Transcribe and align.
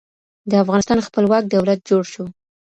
د 0.49 0.51
افغانستان 0.63 0.99
خپلواک 1.07 1.43
دولت 1.47 1.79
جوړ 1.89 2.03
شو. 2.13 2.25